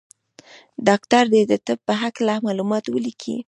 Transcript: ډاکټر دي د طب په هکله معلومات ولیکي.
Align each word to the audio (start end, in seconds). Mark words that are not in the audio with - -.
ډاکټر 0.87 1.23
دي 1.33 1.41
د 1.51 1.53
طب 1.65 1.79
په 1.87 1.93
هکله 2.01 2.33
معلومات 2.45 2.85
ولیکي. 2.89 3.35